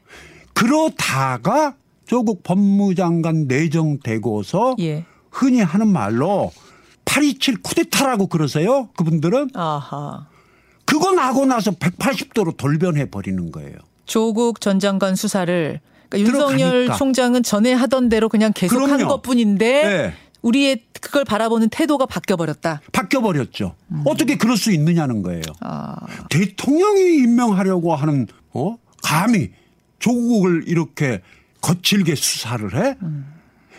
[0.53, 1.75] 그러다가
[2.09, 5.05] 조국 법무장관 내정되고서 예.
[5.29, 6.51] 흔히 하는 말로
[7.05, 8.89] 827 쿠데타라고 그러세요?
[8.97, 10.25] 그분들은 아하.
[10.85, 13.75] 그거 나고 나서 180도로 돌변해 버리는 거예요.
[14.07, 16.95] 조국 전 장관 수사를 그러니까 윤석열 들어가니까.
[16.95, 19.07] 총장은 전에 하던 대로 그냥 계속 한 그럼요.
[19.07, 20.13] 것뿐인데 네.
[20.41, 22.81] 우리의 그걸 바라보는 태도가 바뀌어 버렸다.
[22.91, 23.75] 바뀌어 버렸죠.
[24.05, 25.43] 어떻게 그럴 수 있느냐는 거예요.
[25.47, 25.53] 음.
[25.61, 25.95] 아.
[26.31, 29.51] 대통령이 임명하려고 하는 어 감히
[29.99, 31.21] 조국을 이렇게
[31.61, 32.95] 거칠게 수사를 해?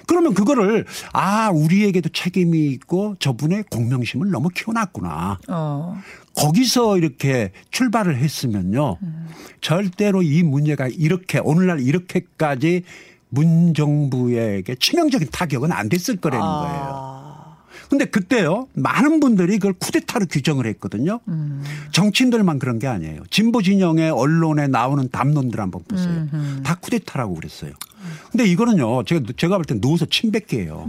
[0.07, 5.39] 그러면 그거를 아 우리에게도 책임이 있고 저분의 공명심을 너무 키워놨구나.
[5.49, 6.01] 어.
[6.35, 8.99] 거기서 이렇게 출발을 했으면요.
[9.61, 12.83] 절대로 이 문제가 이렇게 오늘날 이렇게까지
[13.29, 16.61] 문정부에게 치명적인 타격은 안 됐을 거라는 아.
[16.61, 17.20] 거예요.
[17.91, 18.69] 근데 그때요.
[18.75, 21.19] 많은 분들이 그걸 쿠데타로 규정을 했거든요.
[21.91, 23.25] 정치인들만 그런 게 아니에요.
[23.31, 26.29] 진보 진영의 언론에 나오는 담론들 한번 보세요.
[26.63, 27.73] 다 쿠데타라고 그랬어요.
[28.31, 29.03] 근데 이거는요.
[29.05, 30.87] 제가 제가 볼때 누워서 침뱉기예요.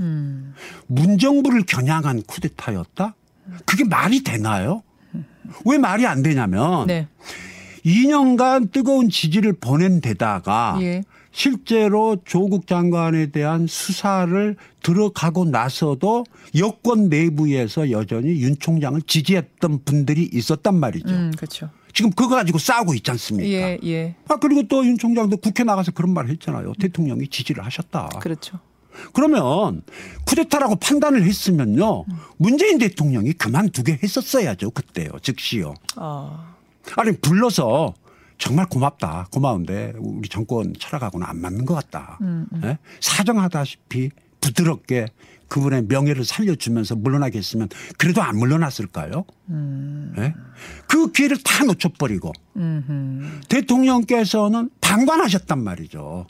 [0.87, 3.15] 문정부를 겨냥한 쿠데타였다?
[3.65, 4.83] 그게 말이 되나요?
[5.65, 7.07] 왜 말이 안 되냐면 네.
[7.85, 11.03] 2년간 뜨거운 지지를 보낸 데다가 예.
[11.31, 16.25] 실제로 조국 장관에 대한 수사를 들어가고 나서도
[16.57, 21.09] 여권 내부에서 여전히 윤 총장을 지지했던 분들이 있었단 말이죠.
[21.09, 21.69] 음, 그렇죠.
[21.93, 23.49] 지금 그거 가지고 싸우고 있지 않습니까?
[23.49, 24.15] 예, 예.
[24.27, 26.73] 아 그리고 또 윤 총장도 국회 나가서 그런 말 했잖아요.
[26.79, 28.09] 대통령이 지지를 하셨다.
[28.21, 28.59] 그렇죠.
[29.13, 29.83] 그러면
[30.25, 32.03] 쿠데타라고 판단을 했으면요.
[32.37, 34.71] 문재인 대통령이 그만두게 했었어야죠.
[34.71, 35.09] 그때요.
[35.21, 35.75] 즉시요.
[35.95, 36.55] 아.
[36.97, 37.93] 아니 불러서
[38.37, 39.27] 정말 고맙다.
[39.31, 42.19] 고마운데 우리 정권 철학하고는 안 맞는 것 같다.
[42.63, 42.77] 예?
[42.99, 44.09] 사정하다시피
[44.41, 45.05] 부드럽게
[45.47, 49.25] 그분의 명예를 살려주면서 물러나게 했으면 그래도 안 물러났을까요?
[50.17, 50.33] 예?
[50.87, 52.31] 그 기회를 다 놓쳐버리고
[53.49, 56.25] 대통령께서는 방관하셨단 말이죠.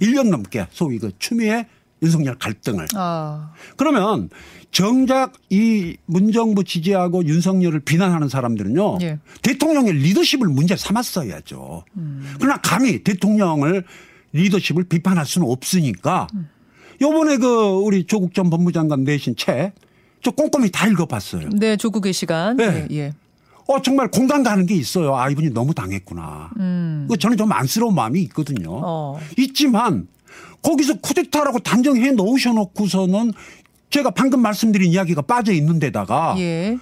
[0.00, 1.66] 1년 넘게 소위 그 추미애
[2.02, 2.86] 윤석열 갈등을.
[2.94, 3.52] 아.
[3.76, 4.28] 그러면
[4.70, 8.98] 정작 이 문정부 지지하고 윤석열을 비난하는 사람들은요.
[9.02, 9.18] 예.
[9.42, 11.84] 대통령의 리더십을 문제 삼았어야죠.
[12.38, 13.84] 그러나 감히 대통령을
[14.32, 16.26] 리더십을 비판할 수는 없으니까
[17.00, 19.72] 요번에 그 우리 조국 전 법무장관 내신 책
[20.26, 21.50] 저 꼼꼼히 다 읽어봤어요.
[21.50, 22.56] 네, 조국의 시간.
[22.56, 22.88] 네.
[22.90, 23.12] 예, 예.
[23.68, 25.14] 어 정말 공감 가는 게 있어요.
[25.14, 26.50] 아 이분이 너무 당했구나.
[27.08, 28.76] 그 저는 좀 안쓰러운 마음이 있거든요.
[28.76, 28.82] 음.
[28.82, 29.20] 어.
[29.38, 30.08] 있지만
[30.66, 33.32] 거기서 쿠데타라고 단정해 놓으셔놓고서는
[33.90, 36.76] 제가 방금 말씀드린 이야기가 빠져 있는 데다가 예.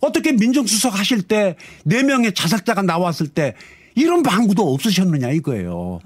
[0.00, 3.54] 어떻게 민정수석 하실 때 네 명의 자살자가 나왔을 때
[3.94, 6.00] 이런 방구도 없으셨느냐 이거예요.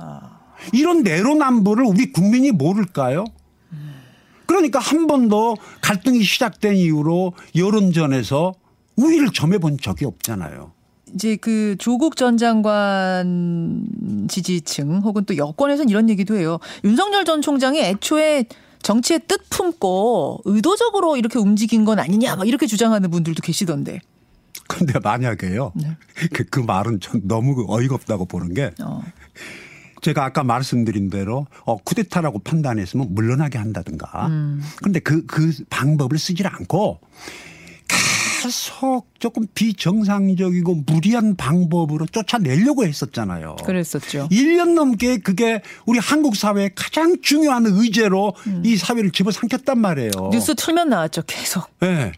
[0.73, 3.25] 이런 내로남불을 우리 국민이 모를까요?
[4.47, 8.55] 그러니까 한 번도 갈등이 시작된 이후로 여론전에서
[8.97, 10.73] 우위를 점해본 적이 없잖아요.
[11.15, 13.87] 이제 그 조국 전 장관
[14.29, 16.59] 지지층 혹은 또 여권에서는 이런 얘기도 해요.
[16.85, 18.47] 윤석열 전 총장이 애초에
[18.83, 24.01] 정치의 뜻 품고 의도적으로 이렇게 움직인 건 아니냐 막 이렇게 주장하는 분들도 계시던데.
[24.69, 25.73] 근데 만약에요.
[25.77, 25.97] 네.
[26.33, 29.03] 그, 그 말은 전 너무 어이가 없다고 보는 게 어.
[30.03, 34.27] 제가 아까 말씀드린 대로 어, 쿠데타라고 판단했으면 물러나게 한다든가.
[34.27, 34.63] 음.
[34.79, 37.01] 그런데 그, 그 방법을 쓰질 않고
[38.47, 43.57] 계속 조금 비정상적이고 무리한 방법으로 쫓아내려고 했었잖아요.
[43.65, 44.29] 그랬었죠.
[44.31, 50.11] 1년 넘게 그게 우리 한국 사회의 가장 중요한 의제로 이 사회를 집어삼켰단 말이에요.
[50.17, 50.31] 음.
[50.31, 51.23] 뉴스 틀면 나왔죠.
[51.27, 51.69] 계속.
[51.81, 52.13] 네.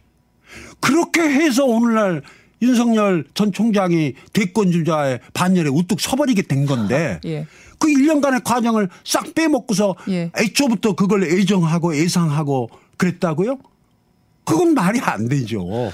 [0.80, 2.22] 그렇게 해서 오늘날
[2.60, 7.46] 윤석열 전 총장이 대권 주자의 반열에 우뚝 서버리게 된 건데 예.
[7.78, 10.30] 그 1년간의 과정을 싹 빼먹고서 예.
[10.36, 13.58] 애초부터 그걸 애정하고 예상하고 그랬다고요?
[14.44, 15.92] 그건 말이 안 되죠.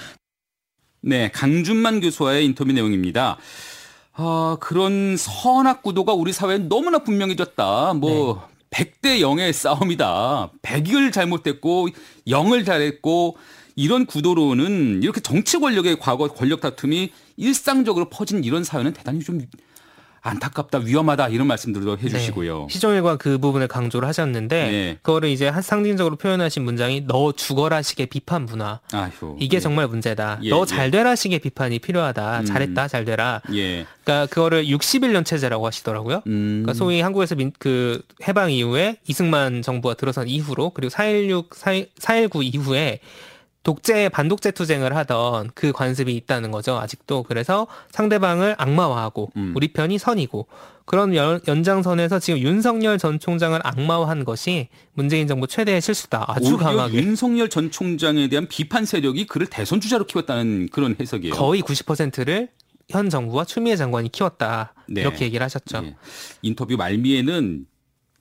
[1.07, 3.37] 네, 강준만 교수와의 인터뷰 내용입니다.
[4.15, 7.95] 아, 그런 선악 구도가 우리 사회에 너무나 분명해졌다.
[7.95, 8.85] 뭐 네.
[9.03, 10.51] 100대 0의 싸움이다.
[10.63, 11.89] 100을 잘못했고
[12.27, 13.37] 0을 잘했고
[13.77, 19.43] 이런 구도로는 이렇게 정치 권력의 과거 권력 다툼이 일상적으로 퍼진 이런 사회는 대단히 좀
[20.27, 22.61] 안타깝다, 위험하다 이런 말씀들도 해주시고요.
[22.61, 22.67] 네.
[22.71, 24.99] 시종일관 그 부분을 강조를 하셨는데 네.
[25.03, 28.81] 그거를 이제 한- 상징적으로 표현하신 문장이 너 죽어라식의 비판 문화.
[28.93, 29.61] 아휴, 이게 예.
[29.61, 30.39] 정말 문제다.
[30.43, 30.67] 예, 너 예.
[30.67, 32.41] 잘 되라식의 비판이 필요하다.
[32.41, 32.45] 음.
[32.47, 33.43] 잘했다, 잘 되라.
[33.53, 33.85] 예.
[34.03, 36.23] 그러니까 그거를 61년 체제라고 하시더라고요.
[36.27, 36.63] 음.
[36.63, 43.01] 그러니까 소위 한국에서 민, 그 해방 이후에 이승만 정부가 들어선 이후로 그리고 4.16, 4.19 이후에
[43.65, 46.77] 독재 반독재 투쟁을 하던 그 관습이 있다는 거죠.
[46.79, 49.53] 아직도 그래서 상대방을 악마화하고 음.
[49.57, 50.47] 우리 편이 선이고
[50.85, 56.27] 그런 연, 연장선에서 지금 윤석열 전 총장을 악마화한 것이 문재인 정부 최대의 실수다.
[56.29, 61.35] 아주 강하게 윤석열 전 총장에 대한 비판 세력이 그를 대선 주자로 키웠다는 그런 해석이에요.
[61.35, 62.51] 거의 90%를
[62.91, 64.75] 현 정부와 추미애 장관이 키웠다.
[64.89, 65.01] 네.
[65.01, 65.79] 이렇게 얘기를 하셨죠.
[65.85, 65.97] 예.
[66.43, 67.67] 인터뷰 말미에는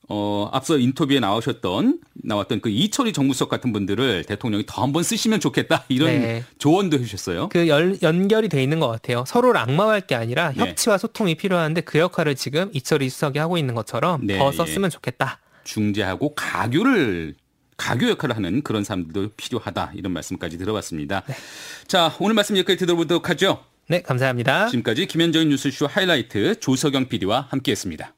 [0.10, 5.86] 어, 앞서 인터뷰에 나오셨던 나왔던 그 이철희 정무수석 같은 분들을 대통령이 더 한번 쓰시면 좋겠다
[5.88, 6.44] 이런 네.
[6.60, 7.50] 조언도 해주셨어요.
[7.50, 9.24] 그 열- 연결이 돼 있는 것 같아요.
[9.26, 10.60] 서로를 악마화할 게 아니라 네.
[10.60, 14.52] 협치와 소통이 필요한데 그 역할을 지금 이철희 수석이 하고 있는 것처럼 네, 더 예.
[14.58, 15.40] 썼으면 좋겠다.
[15.64, 17.36] 중재하고 가교를
[17.78, 21.24] 가교 역할을 하는 그런 사람들도 필요하다 이런 말씀까지 들어봤습니다.
[21.88, 23.64] 자 오늘 말씀 여기까지 들어보도록 하죠.
[23.88, 24.68] 네, 감사합니다.
[24.68, 28.14] 지금까지 김현정의 뉴스쇼 하이라이트 조석영 PD와 함께했습니다.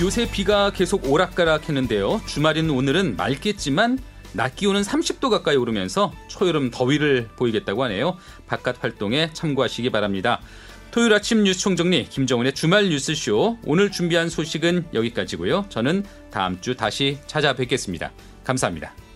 [0.00, 2.20] 요새 비가 계속 오락가락했는데요.
[2.24, 3.98] 주말인 오늘은 맑겠지만
[4.32, 8.16] 낮 기온은 30도 가까이 오르면서 초여름 더위를 보이겠다고 하네요.
[8.46, 10.40] 바깥 활동에 참고하시기 바랍니다.
[10.92, 15.66] 토요일 아침 뉴스 총정리 김정은의 주말 뉴스쇼 오늘 준비한 소식은 여기까지고요.
[15.68, 18.12] 저는 다음 주 다시 찾아뵙겠습니다.
[18.44, 19.07] 감사합니다.